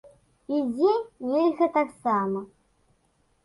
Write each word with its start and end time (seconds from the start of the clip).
І 0.55 0.61
дзе 0.69 0.93
нельга 1.33 1.67
таксама. 1.77 2.45